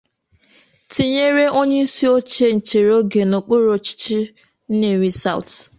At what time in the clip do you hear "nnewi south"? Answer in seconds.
4.29-5.55